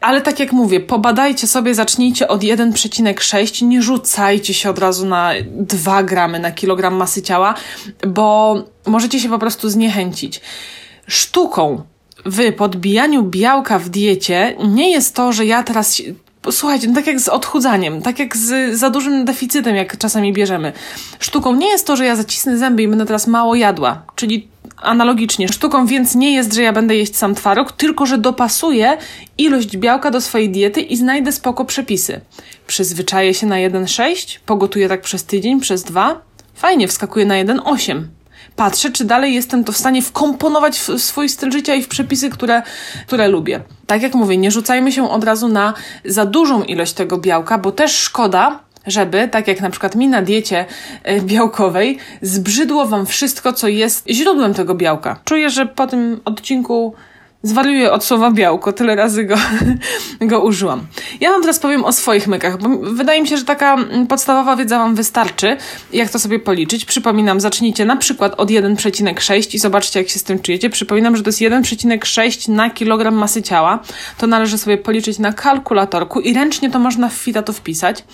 Ale 0.00 0.20
tak 0.20 0.40
jak 0.40 0.52
mówię, 0.52 0.80
pobadajcie 0.80 1.46
sobie, 1.46 1.75
zacznijcie 1.75 2.28
od 2.28 2.40
1,6, 2.40 3.62
nie 3.62 3.82
rzucajcie 3.82 4.54
się 4.54 4.70
od 4.70 4.78
razu 4.78 5.06
na 5.06 5.30
2 5.50 6.02
gramy 6.02 6.38
na 6.38 6.50
kilogram 6.50 6.94
masy 6.94 7.22
ciała, 7.22 7.54
bo 8.06 8.56
możecie 8.87 9.20
się 9.20 9.28
po 9.28 9.38
prostu 9.38 9.68
zniechęcić. 9.68 10.40
Sztuką 11.06 11.82
w 12.26 12.52
podbijaniu 12.52 13.22
białka 13.22 13.78
w 13.78 13.88
diecie 13.88 14.56
nie 14.68 14.90
jest 14.90 15.14
to, 15.14 15.32
że 15.32 15.46
ja 15.46 15.62
teraz 15.62 16.02
Słuchajcie, 16.50 16.88
no 16.88 16.95
tak 16.95 17.07
jak 17.07 17.21
z 17.21 17.28
odchudzaniem, 17.28 18.02
tak 18.02 18.18
jak 18.18 18.37
z 18.37 18.78
za 18.78 18.90
dużym 18.90 19.25
deficytem, 19.25 19.76
jak 19.76 19.99
czasami 19.99 20.33
bierzemy. 20.33 20.73
Sztuką 21.18 21.54
nie 21.54 21.68
jest 21.68 21.87
to, 21.87 21.97
że 21.97 22.07
ja 22.07 22.16
zacisnę 22.16 22.59
zęby 22.59 22.83
i 22.83 22.88
będę 22.88 23.07
teraz 23.07 23.26
mało 23.26 23.54
jadła, 23.54 24.02
czyli 24.14 24.49
analogicznie. 24.83 25.49
Sztuką 25.49 25.87
więc 25.87 26.14
nie 26.14 26.35
jest, 26.35 26.54
że 26.54 26.62
ja 26.62 26.73
będę 26.73 26.97
jeść 26.97 27.16
sam 27.16 27.35
twaróg, 27.35 27.73
tylko 27.73 28.07
że 28.07 28.18
dopasuję 28.18 28.97
ilość 29.38 29.76
białka 29.76 30.11
do 30.11 30.21
swojej 30.21 30.50
diety 30.50 30.80
i 30.80 30.97
znajdę 30.97 31.33
spoko 31.33 31.64
przepisy. 31.64 32.21
Przyzwyczaję 32.66 33.35
się 33.35 33.47
na 33.47 33.57
1,6, 33.57 34.38
pogotuję 34.47 34.88
tak 34.88 35.00
przez 35.00 35.25
tydzień, 35.25 35.61
przez 35.61 35.85
dwa. 35.85 36.21
Fajnie, 36.54 36.88
wskakuję 36.88 37.26
na 37.26 37.35
1,8 37.35 38.02
patrzę, 38.58 38.90
czy 38.90 39.04
dalej 39.04 39.34
jestem 39.34 39.64
to 39.64 39.72
w 39.72 39.76
stanie 39.76 40.02
wkomponować 40.02 40.78
w 40.78 40.98
swój 40.98 41.28
styl 41.28 41.52
życia 41.52 41.74
i 41.74 41.82
w 41.82 41.88
przepisy, 41.88 42.30
które, 42.30 42.62
które 43.06 43.28
lubię. 43.28 43.60
Tak 43.86 44.02
jak 44.02 44.14
mówię, 44.14 44.36
nie 44.36 44.50
rzucajmy 44.50 44.92
się 44.92 45.10
od 45.10 45.24
razu 45.24 45.48
na 45.48 45.74
za 46.04 46.26
dużą 46.26 46.62
ilość 46.62 46.92
tego 46.92 47.18
białka, 47.18 47.58
bo 47.58 47.72
też 47.72 47.92
szkoda, 47.92 48.60
żeby, 48.86 49.28
tak 49.28 49.48
jak 49.48 49.60
na 49.60 49.70
przykład 49.70 49.94
mi 49.94 50.08
na 50.08 50.22
diecie 50.22 50.64
e, 51.02 51.20
białkowej, 51.20 51.98
zbrzydło 52.22 52.86
Wam 52.86 53.06
wszystko, 53.06 53.52
co 53.52 53.68
jest 53.68 54.08
źródłem 54.10 54.54
tego 54.54 54.74
białka. 54.74 55.20
Czuję, 55.24 55.50
że 55.50 55.66
po 55.66 55.86
tym 55.86 56.20
odcinku 56.24 56.94
zwariuję 57.42 57.92
od 57.92 58.04
słowa 58.04 58.30
białko, 58.30 58.73
tyle 58.73 58.97
razy 58.97 59.25
go, 59.25 59.37
go 60.21 60.40
użyłam. 60.40 60.87
Ja 61.21 61.30
Wam 61.30 61.40
teraz 61.40 61.59
powiem 61.59 61.85
o 61.85 61.92
swoich 61.92 62.28
mykach, 62.28 62.59
bo 62.59 62.68
wydaje 62.78 63.23
mi 63.23 63.28
się, 63.28 63.37
że 63.37 63.45
taka 63.45 63.75
mm, 63.75 64.07
podstawowa 64.07 64.57
wiedza 64.57 64.78
Wam 64.78 64.95
wystarczy, 64.95 65.57
jak 65.92 66.11
to 66.11 66.18
sobie 66.18 66.38
policzyć. 66.38 66.85
Przypominam, 66.85 67.40
zacznijcie 67.40 67.85
na 67.85 67.97
przykład 67.97 68.35
od 68.40 68.50
1,6 68.50 69.54
i 69.54 69.59
zobaczcie, 69.59 70.00
jak 70.00 70.09
się 70.09 70.18
z 70.18 70.23
tym 70.23 70.38
czujecie. 70.38 70.71
Przypominam, 70.71 71.16
że 71.16 71.23
to 71.23 71.28
jest 71.28 71.40
1,6 71.40 72.49
na 72.50 72.71
kilogram 72.71 73.14
masy 73.14 73.42
ciała. 73.42 73.78
To 74.18 74.26
należy 74.26 74.59
sobie 74.59 74.78
policzyć 74.78 75.18
na 75.18 75.33
kalkulatorku 75.33 76.21
i 76.21 76.35
ręcznie 76.35 76.71
to 76.71 76.78
można 76.78 77.09
w 77.09 77.14
fita 77.14 77.42
to 77.42 77.52
wpisać. 77.52 78.04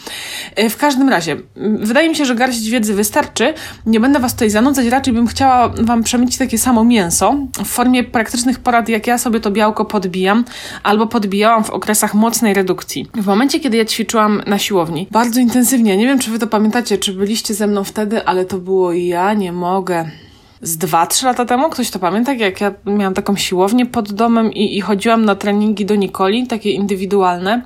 E, 0.56 0.70
w 0.70 0.76
każdym 0.76 1.08
razie, 1.08 1.36
wydaje 1.78 2.08
mi 2.08 2.16
się, 2.16 2.24
że 2.24 2.34
garść 2.34 2.68
wiedzy 2.68 2.94
wystarczy. 2.94 3.54
Nie 3.86 4.00
będę 4.00 4.18
Was 4.18 4.32
tutaj 4.32 4.50
zanudzać, 4.50 4.86
raczej 4.86 5.14
bym 5.14 5.26
chciała 5.26 5.68
Wam 5.68 6.02
przemycić 6.02 6.38
takie 6.38 6.58
samo 6.58 6.84
mięso 6.84 7.36
w 7.64 7.68
formie 7.68 8.04
praktycznych 8.04 8.58
porad, 8.58 8.88
jak 8.88 9.06
ja 9.06 9.13
ja 9.14 9.18
sobie 9.18 9.40
to 9.40 9.50
białko 9.50 9.84
podbijam 9.84 10.44
albo 10.82 11.06
podbijałam 11.06 11.64
w 11.64 11.70
okresach 11.70 12.14
mocnej 12.14 12.54
redukcji. 12.54 13.06
W 13.14 13.26
momencie, 13.26 13.60
kiedy 13.60 13.76
ja 13.76 13.84
ćwiczyłam 13.84 14.42
na 14.46 14.58
siłowni, 14.58 15.08
bardzo 15.10 15.40
intensywnie, 15.40 15.96
nie 15.96 16.06
wiem 16.06 16.18
czy 16.18 16.30
wy 16.30 16.38
to 16.38 16.46
pamiętacie, 16.46 16.98
czy 16.98 17.12
byliście 17.12 17.54
ze 17.54 17.66
mną 17.66 17.84
wtedy, 17.84 18.26
ale 18.26 18.44
to 18.44 18.58
było 18.58 18.92
ja 18.92 19.34
nie 19.34 19.52
mogę 19.52 20.10
z 20.64 20.78
2-3 20.78 21.24
lata 21.24 21.44
temu, 21.44 21.70
ktoś 21.70 21.90
to 21.90 21.98
pamięta, 21.98 22.32
jak 22.32 22.60
ja 22.60 22.74
miałam 22.86 23.14
taką 23.14 23.36
siłownię 23.36 23.86
pod 23.86 24.12
domem 24.12 24.52
i, 24.52 24.76
i 24.76 24.80
chodziłam 24.80 25.24
na 25.24 25.34
treningi 25.34 25.86
do 25.86 25.94
Nikoli, 25.94 26.46
takie 26.46 26.70
indywidualne, 26.70 27.62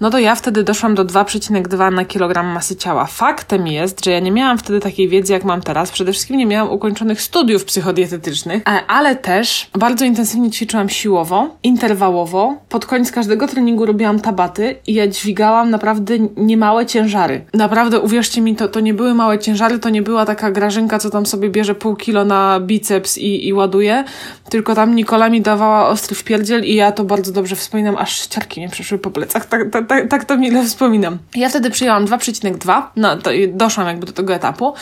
no 0.00 0.10
to 0.10 0.18
ja 0.18 0.34
wtedy 0.34 0.64
doszłam 0.64 0.94
do 0.94 1.04
2,2 1.04 1.92
na 1.92 2.04
kilogram 2.04 2.46
masy 2.46 2.76
ciała. 2.76 3.06
Faktem 3.06 3.66
jest, 3.66 4.04
że 4.04 4.10
ja 4.10 4.20
nie 4.20 4.32
miałam 4.32 4.58
wtedy 4.58 4.80
takiej 4.80 5.08
wiedzy, 5.08 5.32
jak 5.32 5.44
mam 5.44 5.60
teraz. 5.60 5.90
Przede 5.90 6.12
wszystkim 6.12 6.36
nie 6.36 6.46
miałam 6.46 6.72
ukończonych 6.72 7.22
studiów 7.22 7.64
psychodietetycznych, 7.64 8.62
ale 8.88 9.16
też 9.16 9.70
bardzo 9.78 10.04
intensywnie 10.04 10.50
ćwiczyłam 10.50 10.88
siłowo, 10.88 11.56
interwałowo. 11.62 12.54
Pod 12.68 12.86
koniec 12.86 13.12
każdego 13.12 13.48
treningu 13.48 13.86
robiłam 13.86 14.20
tabaty 14.20 14.76
i 14.86 14.94
ja 14.94 15.08
dźwigałam 15.08 15.70
naprawdę 15.70 16.14
niemałe 16.36 16.86
ciężary. 16.86 17.44
Naprawdę, 17.54 18.00
uwierzcie 18.00 18.40
mi, 18.40 18.56
to, 18.56 18.68
to 18.68 18.80
nie 18.80 18.94
były 18.94 19.14
małe 19.14 19.38
ciężary, 19.38 19.78
to 19.78 19.88
nie 19.88 20.02
była 20.02 20.26
taka 20.26 20.50
grażynka, 20.50 20.98
co 20.98 21.10
tam 21.10 21.26
sobie 21.26 21.50
bierze 21.50 21.74
pół 21.74 21.96
kilo 21.96 22.24
na 22.24 22.39
biceps 22.60 23.18
i, 23.18 23.48
i 23.48 23.52
ładuje, 23.52 24.04
tylko 24.50 24.74
tam 24.74 24.94
Nikola 24.94 25.28
mi 25.28 25.40
dawała 25.40 25.88
ostry 25.88 26.14
wpierdziel 26.14 26.64
i 26.64 26.74
ja 26.74 26.92
to 26.92 27.04
bardzo 27.04 27.32
dobrze 27.32 27.56
wspominam, 27.56 27.96
aż 27.96 28.26
ciarki 28.26 28.60
nie 28.60 28.68
przeszły 28.68 28.98
po 28.98 29.10
plecach, 29.10 29.46
tak, 29.46 29.70
tak, 29.70 29.86
tak, 29.86 30.08
tak 30.08 30.24
to 30.24 30.36
mile 30.36 30.64
wspominam. 30.64 31.18
Ja 31.34 31.48
wtedy 31.48 31.70
przyjęłam 31.70 32.06
2,2, 32.06 32.82
no 32.96 33.16
doszłam 33.48 33.86
jakby 33.86 34.06
do 34.06 34.12
tego 34.12 34.34
etapu 34.34 34.74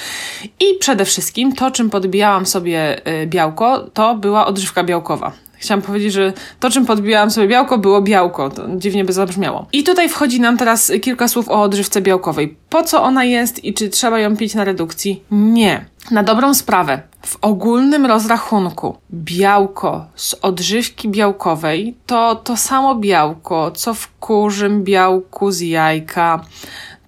i 0.60 0.78
przede 0.80 1.04
wszystkim 1.04 1.52
to, 1.52 1.70
czym 1.70 1.90
podbijałam 1.90 2.46
sobie 2.46 3.08
y, 3.22 3.26
białko, 3.26 3.78
to 3.94 4.14
była 4.14 4.46
odżywka 4.46 4.84
białkowa. 4.84 5.32
Chciałam 5.58 5.82
powiedzieć, 5.82 6.12
że 6.12 6.32
to, 6.60 6.70
czym 6.70 6.86
podbijałam 6.86 7.30
sobie 7.30 7.48
białko, 7.48 7.78
było 7.78 8.02
białko. 8.02 8.50
To 8.50 8.62
dziwnie 8.76 9.04
by 9.04 9.12
zabrzmiało. 9.12 9.66
I 9.72 9.84
tutaj 9.84 10.08
wchodzi 10.08 10.40
nam 10.40 10.56
teraz 10.56 10.92
kilka 11.02 11.28
słów 11.28 11.48
o 11.48 11.62
odżywce 11.62 12.00
białkowej. 12.00 12.56
Po 12.68 12.82
co 12.82 13.02
ona 13.02 13.24
jest 13.24 13.64
i 13.64 13.74
czy 13.74 13.88
trzeba 13.88 14.18
ją 14.18 14.36
pić 14.36 14.54
na 14.54 14.64
redukcji? 14.64 15.22
Nie. 15.30 15.84
Na 16.10 16.22
dobrą 16.22 16.54
sprawę, 16.54 17.02
w 17.26 17.36
ogólnym 17.40 18.06
rozrachunku 18.06 18.96
białko 19.12 20.06
z 20.14 20.34
odżywki 20.34 21.08
białkowej 21.08 21.94
to 22.06 22.34
to 22.34 22.56
samo 22.56 22.94
białko, 22.94 23.70
co 23.70 23.94
w 23.94 24.08
kurzym 24.20 24.84
białku 24.84 25.50
z 25.50 25.60
jajka, 25.60 26.44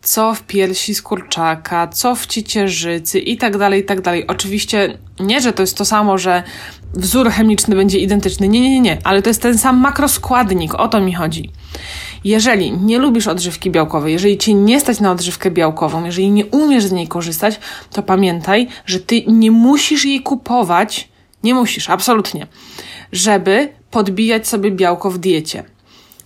co 0.02 0.35
w 0.35 0.42
piersi 0.42 0.95
z 0.95 1.02
kurczaka, 1.02 1.88
co 1.88 2.14
w 2.14 2.26
ciecierzycy 2.26 3.19
i 3.19 3.37
tak 3.37 3.59
dalej, 3.59 3.80
i 3.80 3.85
tak 3.85 4.00
dalej. 4.00 4.26
Oczywiście 4.26 4.99
nie, 5.21 5.40
że 5.40 5.52
to 5.52 5.62
jest 5.62 5.76
to 5.76 5.85
samo, 5.85 6.19
że 6.19 6.42
wzór 6.95 7.30
chemiczny 7.30 7.76
będzie 7.76 7.99
identyczny. 7.99 8.49
Nie, 8.49 8.61
nie, 8.61 8.71
nie, 8.71 8.80
nie, 8.80 8.99
ale 9.04 9.23
to 9.23 9.30
jest 9.30 9.42
ten 9.42 9.59
sam 9.59 9.78
makroskładnik, 9.78 10.75
o 10.75 10.88
to 10.88 11.00
mi 11.00 11.14
chodzi. 11.14 11.52
Jeżeli 12.25 12.73
nie 12.73 12.99
lubisz 12.99 13.27
odżywki 13.27 13.71
białkowej, 13.71 14.12
jeżeli 14.12 14.39
cię 14.39 14.55
nie 14.55 14.81
stać 14.81 15.00
na 15.00 15.12
odżywkę 15.12 15.50
białkową, 15.50 16.05
jeżeli 16.05 16.31
nie 16.31 16.47
umiesz 16.47 16.85
z 16.85 16.93
niej 16.93 17.09
korzystać, 17.09 17.61
to 17.91 18.03
pamiętaj, 18.03 18.69
że 18.87 19.00
ty 19.00 19.23
nie 19.27 19.50
musisz 19.50 20.05
jej 20.05 20.21
kupować, 20.21 21.09
nie 21.45 21.55
musisz, 21.55 21.91
absolutnie, 21.91 22.47
żeby 23.12 23.69
podbijać 23.91 24.49
sobie 24.49 24.71
białko 24.71 25.11
w 25.11 25.19
diecie. 25.19 25.65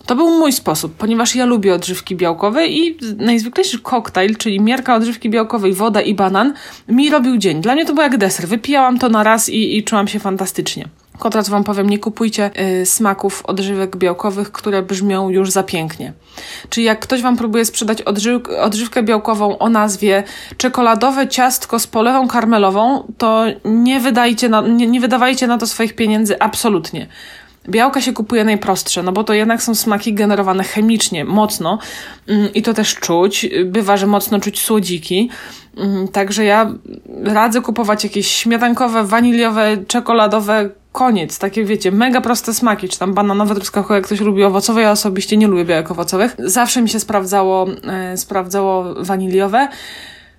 To 0.05 0.15
był 0.15 0.29
mój 0.29 0.51
sposób, 0.51 0.95
ponieważ 0.95 1.35
ja 1.35 1.45
lubię 1.45 1.73
odżywki 1.73 2.15
białkowe 2.15 2.67
i 2.67 2.97
najzwyklejszy 3.17 3.79
koktajl, 3.79 4.35
czyli 4.35 4.59
miarka 4.59 4.95
odżywki 4.95 5.29
białkowej, 5.29 5.73
woda 5.73 6.01
i 6.01 6.13
banan, 6.13 6.53
mi 6.87 7.09
robił 7.09 7.37
dzień. 7.37 7.61
Dla 7.61 7.73
mnie 7.73 7.85
to 7.85 7.93
był 7.93 8.03
jak 8.03 8.17
deser. 8.17 8.47
Wypijałam 8.47 8.99
to 8.99 9.09
na 9.09 9.23
raz 9.23 9.49
i, 9.49 9.77
i 9.77 9.83
czułam 9.83 10.07
się 10.07 10.19
fantastycznie. 10.19 10.87
Kotrat 11.19 11.49
wam 11.49 11.63
powiem, 11.63 11.89
nie 11.89 11.99
kupujcie 11.99 12.51
y, 12.81 12.85
smaków 12.85 13.45
odżywek 13.45 13.97
białkowych, 13.97 14.51
które 14.51 14.81
brzmią 14.81 15.29
już 15.29 15.51
za 15.51 15.63
pięknie. 15.63 16.13
Czyli 16.69 16.85
jak 16.85 16.99
ktoś 16.99 17.21
wam 17.21 17.37
próbuje 17.37 17.65
sprzedać 17.65 18.01
odżyw 18.01 18.41
odżywkę 18.61 19.03
białkową 19.03 19.57
o 19.57 19.69
nazwie 19.69 20.23
czekoladowe 20.57 21.27
ciastko 21.27 21.79
z 21.79 21.87
polewą 21.87 22.27
karmelową, 22.27 23.13
to 23.17 23.45
nie, 23.65 23.99
wydajcie 23.99 24.49
na, 24.49 24.61
nie, 24.61 24.87
nie 24.87 24.99
wydawajcie 24.99 25.47
na 25.47 25.57
to 25.57 25.67
swoich 25.67 25.95
pieniędzy 25.95 26.39
absolutnie. 26.39 27.07
Białka 27.69 28.01
się 28.01 28.13
kupuje 28.13 28.43
najprostsze, 28.43 29.03
no 29.03 29.11
bo 29.11 29.23
to 29.23 29.33
jednak 29.33 29.63
są 29.63 29.75
smaki 29.75 30.13
generowane 30.13 30.63
chemicznie, 30.63 31.25
mocno 31.25 31.79
mm, 32.27 32.53
i 32.53 32.61
to 32.61 32.73
też 32.73 32.95
czuć. 32.95 33.49
Bywa, 33.65 33.97
że 33.97 34.07
mocno 34.07 34.39
czuć 34.39 34.61
słodziki. 34.61 35.29
Mm, 35.77 36.07
także 36.07 36.45
ja 36.45 36.71
radzę 37.23 37.61
kupować 37.61 38.03
jakieś 38.03 38.27
śmietankowe, 38.27 39.03
waniliowe, 39.03 39.77
czekoladowe, 39.87 40.69
koniec. 40.95 41.39
Takie 41.39 41.65
wiecie, 41.65 41.91
mega 41.91 42.21
proste 42.21 42.53
smaki, 42.53 42.89
czy 42.89 42.99
tam 42.99 43.13
bananowe, 43.13 43.55
truskawkowe, 43.55 43.95
jak 43.95 44.05
ktoś 44.05 44.21
lubi 44.21 44.43
owocowe. 44.43 44.81
Ja 44.81 44.91
osobiście 44.91 45.37
nie 45.37 45.47
lubię 45.47 45.65
białek 45.65 45.91
owocowych. 45.91 46.35
Zawsze 46.39 46.81
mi 46.81 46.89
się 46.89 46.99
sprawdzało, 46.99 47.67
e, 47.87 48.17
sprawdzało 48.17 48.93
waniliowe. 49.03 49.67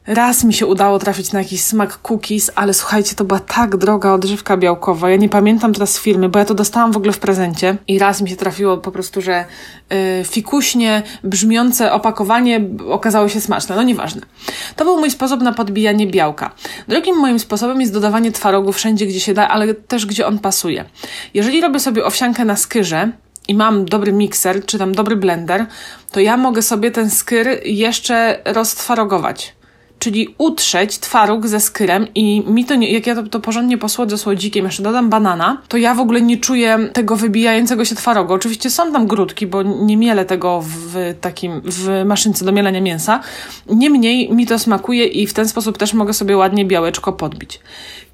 Raz 0.07 0.45
mi 0.45 0.55
się 0.55 0.67
udało 0.67 0.99
trafić 0.99 1.33
na 1.33 1.39
jakiś 1.39 1.63
smak 1.63 1.99
cookies, 2.03 2.51
ale 2.55 2.75
słuchajcie, 2.75 3.15
to 3.17 3.25
była 3.25 3.41
tak 3.41 3.77
droga 3.77 4.13
odżywka 4.13 4.57
białkowa. 4.57 5.11
Ja 5.11 5.17
nie 5.17 5.29
pamiętam 5.29 5.73
teraz 5.73 5.99
firmy, 5.99 6.29
bo 6.29 6.39
ja 6.39 6.45
to 6.45 6.55
dostałam 6.55 6.93
w 6.93 6.97
ogóle 6.97 7.13
w 7.13 7.19
prezencie 7.19 7.77
i 7.89 7.99
raz 7.99 8.23
mi 8.23 8.31
się 8.31 8.37
trafiło 8.37 8.79
po 8.79 8.93
prostu, 8.93 9.23
że 9.23 9.45
yy, 9.91 9.97
fikuśnie 10.25 11.03
brzmiące 11.25 11.93
opakowanie 11.93 12.61
okazało 12.91 13.29
się 13.29 13.41
smaczne. 13.41 13.77
No 13.77 13.83
nieważne. 13.83 14.23
To 14.77 14.85
był 14.85 14.99
mój 14.99 15.11
sposób 15.11 15.41
na 15.41 15.53
podbijanie 15.53 16.07
białka. 16.07 16.51
Drugim 16.89 17.17
moim 17.17 17.39
sposobem 17.39 17.81
jest 17.81 17.93
dodawanie 17.93 18.33
twarogu 18.33 18.73
wszędzie, 18.73 19.07
gdzie 19.07 19.21
się 19.21 19.35
da, 19.35 19.49
ale 19.49 19.75
też 19.75 20.07
gdzie 20.07 20.27
on 20.27 20.39
pasuje. 20.39 20.85
Jeżeli 21.35 21.61
robię 21.61 21.81
sobie 21.81 22.05
owsiankę 22.05 22.45
na 22.45 22.57
skyrze, 22.57 23.13
i 23.49 23.55
mam 23.55 23.85
dobry 23.85 24.13
mikser, 24.13 24.67
czy 24.67 24.79
tam 24.79 24.95
dobry 24.95 25.17
blender, 25.17 25.67
to 26.11 26.21
ja 26.21 26.37
mogę 26.37 26.63
sobie 26.63 26.91
ten 26.91 27.11
skyr 27.11 27.47
jeszcze 27.65 28.43
roztwarogować 28.45 29.56
czyli 29.99 30.35
utrzeć 30.39 30.99
twaróg 30.99 31.47
ze 31.47 31.61
skyrem 31.61 32.07
i 32.15 32.43
mi 32.47 32.65
to 32.65 32.75
nie, 32.75 32.93
jak 32.93 33.07
ja 33.07 33.15
to, 33.15 33.23
to 33.23 33.41
porządnie 33.41 33.79
posłodzę 33.79 34.19
słodzikiem, 34.19 34.65
jeszcze 34.65 34.83
dodam 34.83 35.11
banana, 35.11 35.63
to 35.69 35.77
ja 35.77 35.95
w 35.95 36.01
ogóle 36.01 36.23
nie 36.23 36.37
czuję 36.37 36.79
tego 36.93 37.17
wybijającego 37.17 37.85
się 37.85 37.95
twarogu. 37.95 38.33
Oczywiście 38.33 38.71
są 38.71 38.93
tam 38.93 39.07
grudki, 39.07 39.47
bo 39.47 39.63
nie 39.63 39.97
mielę 39.97 40.25
tego 40.25 40.63
w 40.65 41.15
takim, 41.21 41.61
w 41.65 42.03
maszynce 42.05 42.45
do 42.45 42.53
mielenia 42.53 42.81
mięsa. 42.81 43.21
Niemniej 43.67 44.33
mi 44.33 44.47
to 44.47 44.59
smakuje 44.59 45.07
i 45.07 45.27
w 45.27 45.33
ten 45.33 45.49
sposób 45.49 45.79
też 45.79 45.95
mogę 45.95 46.13
sobie 46.13 46.37
ładnie 46.37 46.65
białeczko 46.65 47.13
podbić. 47.13 47.61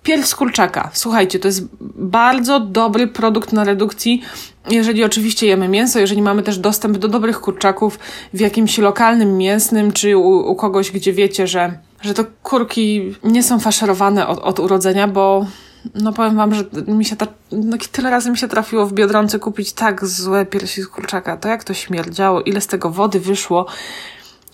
Pierw 0.02 0.26
z 0.26 0.34
kurczaka. 0.34 0.90
Słuchajcie, 0.92 1.38
to 1.38 1.48
jest 1.48 1.64
bardzo 1.96 2.60
dobry 2.60 3.06
produkt 3.06 3.52
na 3.52 3.64
redukcji, 3.64 4.22
jeżeli 4.70 5.04
oczywiście 5.04 5.46
jemy 5.46 5.68
mięso, 5.68 5.98
jeżeli 5.98 6.22
mamy 6.22 6.42
też 6.42 6.58
dostęp 6.58 6.98
do 6.98 7.08
dobrych 7.08 7.40
kurczaków 7.40 7.98
w 8.34 8.40
jakimś 8.40 8.78
lokalnym 8.78 9.36
mięsnym, 9.36 9.92
czy 9.92 10.16
u, 10.16 10.50
u 10.50 10.56
kogoś, 10.56 10.90
gdzie 10.90 11.12
wiecie, 11.12 11.46
że, 11.46 11.78
że 12.00 12.14
to 12.14 12.24
kurki 12.42 13.14
nie 13.24 13.42
są 13.42 13.60
faszerowane 13.60 14.26
od, 14.26 14.38
od 14.38 14.60
urodzenia, 14.60 15.08
bo 15.08 15.46
no 15.94 16.12
powiem 16.12 16.36
wam, 16.36 16.54
że 16.54 16.64
mi 16.86 17.04
się 17.04 17.16
ta, 17.16 17.26
no 17.52 17.76
tyle 17.92 18.10
razy 18.10 18.30
mi 18.30 18.38
się 18.38 18.48
trafiło 18.48 18.86
w 18.86 18.92
Biedronce 18.92 19.38
kupić 19.38 19.72
tak 19.72 20.06
złe 20.06 20.46
piersi 20.46 20.82
z 20.82 20.86
kurczaka. 20.86 21.36
To 21.36 21.48
jak 21.48 21.64
to 21.64 21.74
śmierdziało, 21.74 22.42
ile 22.42 22.60
z 22.60 22.66
tego 22.66 22.90
wody 22.90 23.20
wyszło. 23.20 23.66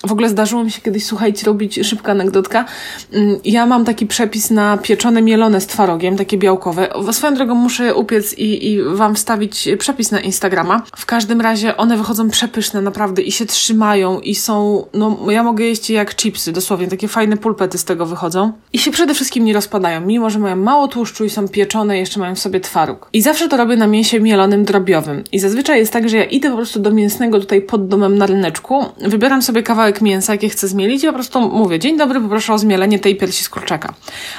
W 0.07 0.13
ogóle 0.13 0.29
zdarzyło 0.29 0.65
mi 0.65 0.71
się 0.71 0.81
kiedyś, 0.83 1.05
słuchajcie, 1.05 1.47
robić 1.47 1.81
szybka 1.83 2.13
anegdotka. 2.13 2.65
Mm, 3.13 3.37
ja 3.45 3.67
mam 3.67 3.85
taki 3.85 4.07
przepis 4.07 4.51
na 4.51 4.77
pieczone 4.77 5.23
mielone 5.23 5.61
z 5.61 5.67
twarogiem, 5.67 6.17
takie 6.17 6.39
białkowe. 6.39 6.89
Swoją 7.13 7.35
drogą 7.35 7.55
muszę 7.55 7.95
upiec 7.95 8.39
i, 8.39 8.73
i 8.73 8.83
wam 8.83 9.15
wstawić 9.15 9.69
przepis 9.79 10.11
na 10.11 10.21
Instagrama. 10.21 10.83
W 10.97 11.07
każdym 11.07 11.41
razie 11.41 11.77
one 11.77 11.97
wychodzą 11.97 12.31
przepyszne, 12.31 12.83
naprawdę, 12.83 13.23
i 13.23 13.33
się 13.33 13.47
trzymają, 13.47 14.21
i 14.21 14.35
są, 14.35 14.87
no 14.95 15.31
ja 15.31 15.43
mogę 15.43 15.65
jeść 15.65 15.91
je 15.91 15.97
jak 15.97 16.15
chipsy, 16.15 16.53
dosłownie, 16.53 16.89
takie 16.89 17.09
fajne 17.09 17.37
pulpety 17.37 17.79
z 17.79 17.85
tego 17.85 18.07
wychodzą. 18.07 18.53
I 18.73 18.79
się 18.79 18.91
przede 18.91 19.15
wszystkim 19.15 19.45
nie 19.45 19.53
rozpadają, 19.53 20.01
mimo 20.01 20.31
że 20.31 20.39
mają 20.39 20.57
mało 20.57 20.89
tłuszczu 20.89 21.25
i 21.25 21.31
są 21.31 21.49
pieczone, 21.49 21.99
jeszcze 21.99 22.21
mają 22.21 22.35
w 22.35 22.39
sobie 22.39 22.61
twaróg. 22.61 23.09
I 23.13 23.23
zawsze 23.23 23.49
to 23.49 23.57
robię 23.57 23.77
na 23.77 23.87
mięsie 23.87 24.21
mielonym 24.21 24.65
drobiowym. 24.65 25.25
I 25.33 25.39
zazwyczaj 25.39 25.79
jest 25.79 25.93
tak, 25.93 26.09
że 26.09 26.17
ja 26.17 26.25
idę 26.25 26.51
po 26.51 26.57
prostu 26.57 26.81
do 26.81 26.91
mięsnego 26.91 27.41
tutaj 27.41 27.63
pod 27.63 27.89
domem 27.89 28.19
na 28.19 28.27
ryneczku, 28.27 28.85
wybieram 29.01 29.43
sobie 29.43 29.63
kawałek 29.63 29.88
mięsa, 30.01 30.33
jakie 30.33 30.49
chcę 30.49 30.69
zmielić 30.69 31.05
i 31.05 31.07
po 31.07 31.13
prostu 31.13 31.41
mówię, 31.41 31.79
dzień 31.79 31.97
dobry, 31.97 32.21
poproszę 32.21 32.55
o 32.55 32.59
zmielenie 32.59 32.99
tej 32.99 33.17
piersi 33.17 33.45
z 33.45 33.49
kurczaka. 33.49 33.95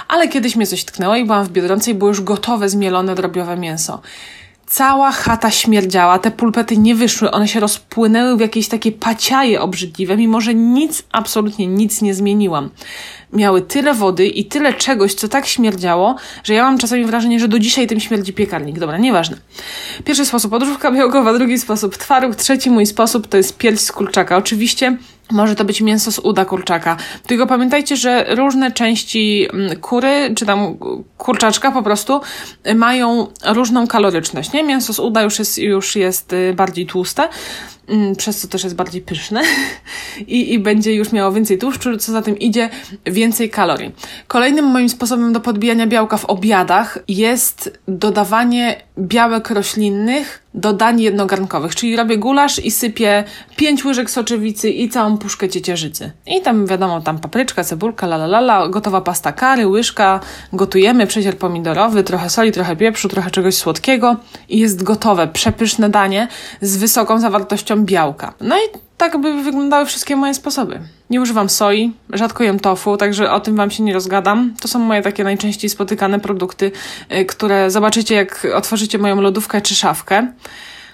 Ale 0.07 0.27
kiedyś 0.27 0.55
mnie 0.55 0.67
coś 0.67 0.83
tknęło 0.83 1.15
i 1.15 1.25
byłam 1.25 1.45
w 1.45 1.49
Biedronce 1.49 1.91
i 1.91 1.93
było 1.93 2.09
już 2.09 2.21
gotowe 2.21 2.69
zmielone 2.69 3.15
drobiowe 3.15 3.57
mięso. 3.57 4.01
Cała 4.69 5.11
chata 5.11 5.51
śmierdziała, 5.51 6.19
te 6.19 6.31
pulpety 6.31 6.77
nie 6.77 6.95
wyszły, 6.95 7.31
one 7.31 7.47
się 7.47 7.59
rozpłynęły 7.59 8.37
w 8.37 8.39
jakieś 8.39 8.67
takie 8.67 8.91
paciaje 8.91 9.61
obrzydliwe, 9.61 10.17
mimo 10.17 10.41
że 10.41 10.53
nic, 10.53 11.03
absolutnie 11.11 11.67
nic 11.67 12.01
nie 12.01 12.13
zmieniłam. 12.13 12.69
Miały 13.33 13.61
tyle 13.61 13.93
wody 13.93 14.27
i 14.27 14.45
tyle 14.45 14.73
czegoś, 14.73 15.13
co 15.13 15.27
tak 15.27 15.45
śmierdziało, 15.45 16.15
że 16.43 16.53
ja 16.53 16.63
mam 16.63 16.77
czasami 16.77 17.05
wrażenie, 17.05 17.39
że 17.39 17.47
do 17.47 17.59
dzisiaj 17.59 17.87
tym 17.87 17.99
śmierdzi 17.99 18.33
piekarnik. 18.33 18.79
Dobra, 18.79 18.97
nieważne. 18.97 19.37
Pierwszy 20.05 20.25
sposób 20.25 20.53
odżywka 20.53 20.91
białkowa, 20.91 21.33
drugi 21.33 21.59
sposób 21.59 21.97
twaróg, 21.97 22.35
trzeci 22.35 22.69
mój 22.69 22.85
sposób 22.85 23.27
to 23.27 23.37
jest 23.37 23.57
pierś 23.57 23.79
z 23.79 23.91
kurczaka. 23.91 24.37
Oczywiście 24.37 24.97
może 25.31 25.55
to 25.55 25.65
być 25.65 25.81
mięso 25.81 26.11
z 26.11 26.19
uda 26.19 26.45
kurczaka. 26.45 26.97
Tylko 27.27 27.47
pamiętajcie, 27.47 27.97
że 27.97 28.35
różne 28.35 28.71
części 28.71 29.47
mm, 29.53 29.79
kury, 29.79 30.33
czy 30.35 30.45
tam 30.45 30.77
kurczaczka 31.17 31.71
po 31.71 31.83
prostu 31.83 32.21
mają 32.75 33.27
różną 33.45 33.87
kaloryczność. 33.87 34.53
Nie? 34.53 34.63
Mięso 34.63 34.93
z 34.93 34.99
uda 34.99 35.21
już 35.21 35.39
jest, 35.39 35.57
już 35.57 35.95
jest 35.95 36.33
y, 36.33 36.53
bardziej 36.53 36.85
tłuste, 36.85 37.29
przez 38.17 38.39
co 38.39 38.47
też 38.47 38.63
jest 38.63 38.75
bardziej 38.75 39.01
pyszne 39.01 39.41
I, 40.27 40.53
i 40.53 40.59
będzie 40.59 40.93
już 40.93 41.11
miało 41.11 41.31
więcej 41.31 41.57
tłuszczu, 41.57 41.97
co 41.97 42.11
za 42.11 42.21
tym 42.21 42.39
idzie 42.39 42.69
więcej 43.05 43.49
kalorii. 43.49 43.91
Kolejnym 44.27 44.65
moim 44.65 44.89
sposobem 44.89 45.33
do 45.33 45.39
podbijania 45.39 45.87
białka 45.87 46.17
w 46.17 46.25
obiadach 46.25 46.99
jest 47.07 47.79
dodawanie 47.87 48.81
białek 48.99 49.49
roślinnych 49.49 50.49
do 50.53 50.73
dań 50.73 51.01
jednogarnkowych, 51.01 51.75
czyli 51.75 51.95
robię 51.95 52.17
gulasz 52.17 52.65
i 52.65 52.71
sypię 52.71 53.23
5 53.55 53.85
łyżek 53.85 54.09
soczewicy 54.09 54.69
i 54.69 54.89
całą 54.89 55.17
puszkę 55.17 55.49
ciecierzycy. 55.49 56.11
I 56.27 56.41
tam 56.41 56.65
wiadomo, 56.65 57.01
tam 57.01 57.19
papryczka, 57.19 57.63
cebulka, 57.63 58.07
la 58.07 58.15
la, 58.15 58.39
la 58.39 58.67
gotowa 58.67 59.01
pasta 59.01 59.31
kary, 59.31 59.67
łyżka, 59.67 60.19
gotujemy, 60.53 61.07
przecier 61.07 61.37
pomidorowy, 61.37 62.03
trochę 62.03 62.29
soli, 62.29 62.51
trochę 62.51 62.75
pieprzu, 62.75 63.09
trochę 63.09 63.31
czegoś 63.31 63.55
słodkiego 63.55 64.15
i 64.49 64.59
jest 64.59 64.83
gotowe, 64.83 65.27
przepyszne 65.27 65.89
danie 65.89 66.27
z 66.61 66.77
wysoką 66.77 67.19
zawartością 67.19 67.78
białka. 67.85 68.33
No 68.41 68.57
i 68.57 68.79
tak 68.97 69.17
by 69.17 69.43
wyglądały 69.43 69.85
wszystkie 69.85 70.15
moje 70.15 70.33
sposoby. 70.33 70.79
Nie 71.09 71.21
używam 71.21 71.49
soi, 71.49 71.93
rzadko 72.13 72.43
jem 72.43 72.59
tofu, 72.59 72.97
także 72.97 73.31
o 73.31 73.39
tym 73.39 73.55
Wam 73.55 73.71
się 73.71 73.83
nie 73.83 73.93
rozgadam. 73.93 74.53
To 74.61 74.67
są 74.67 74.79
moje 74.79 75.01
takie 75.01 75.23
najczęściej 75.23 75.69
spotykane 75.69 76.19
produkty, 76.19 76.71
y, 77.11 77.25
które 77.25 77.71
zobaczycie, 77.71 78.15
jak 78.15 78.47
otworzycie 78.55 78.97
moją 78.97 79.21
lodówkę 79.21 79.61
czy 79.61 79.75
szafkę. 79.75 80.27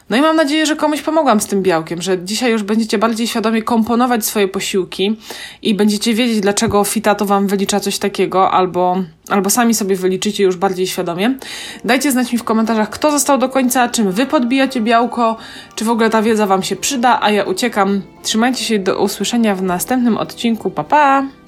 No 0.10 0.18
i 0.18 0.22
mam 0.22 0.36
nadzieję, 0.36 0.66
że 0.66 0.76
komuś 0.76 1.02
pomogłam 1.02 1.42
z 1.42 1.46
tym 1.46 1.62
białkiem, 1.62 2.02
że 2.02 2.24
dzisiaj 2.24 2.52
już 2.52 2.64
będziecie 2.64 2.98
bardziej 2.98 3.28
świadomie 3.28 3.64
komponować 3.64 4.26
swoje 4.26 4.48
posiłki 4.48 5.18
i 5.62 5.76
będziecie 5.76 6.14
wiedzieć, 6.14 6.40
dlaczego 6.40 6.84
Fitato 6.84 7.26
Wam 7.26 7.48
wylicza 7.48 7.80
coś 7.80 7.98
takiego, 7.98 8.52
albo, 8.52 9.04
albo 9.30 9.50
sami 9.50 9.74
sobie 9.74 9.96
wyliczycie 9.96 10.44
już 10.44 10.56
bardziej 10.56 10.88
świadomie. 10.88 11.38
Dajcie 11.86 12.12
znać 12.12 12.32
mi 12.32 12.38
w 12.38 12.44
komentarzach, 12.44 12.90
kto 12.90 13.12
został 13.12 13.38
do 13.38 13.50
końca, 13.50 13.90
czym 13.90 14.12
Wy 14.12 14.26
podbijacie 14.26 14.82
białko, 14.82 15.38
czy 15.76 15.86
w 15.86 15.90
ogóle 15.90 16.10
ta 16.10 16.22
wiedza 16.22 16.46
Wam 16.46 16.64
się 16.64 16.76
przyda, 16.76 17.20
a 17.22 17.32
ja 17.32 17.44
uciekam. 17.44 18.02
Trzymajcie 18.24 18.64
się 18.64 18.80
do 18.80 19.04
usłyszenia 19.04 19.56
w 19.56 19.62
następnym 19.64 20.18
odcinku. 20.18 20.72
Pa, 20.72 20.84
pa! 20.84 21.45